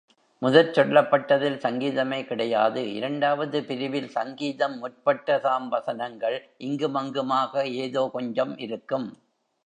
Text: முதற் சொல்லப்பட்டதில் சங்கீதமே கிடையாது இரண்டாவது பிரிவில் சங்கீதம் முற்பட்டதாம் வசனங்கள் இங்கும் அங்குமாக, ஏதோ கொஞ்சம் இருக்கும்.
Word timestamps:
முதற் 0.41 0.71
சொல்லப்பட்டதில் 0.73 1.57
சங்கீதமே 1.57 2.25
கிடையாது 2.25 2.93
இரண்டாவது 2.93 3.63
பிரிவில் 3.63 4.09
சங்கீதம் 4.09 4.75
முற்பட்டதாம் 4.81 5.67
வசனங்கள் 5.67 6.37
இங்கும் 6.57 6.93
அங்குமாக, 6.93 7.53
ஏதோ 7.75 8.09
கொஞ்சம் 8.13 8.57
இருக்கும். 8.57 9.07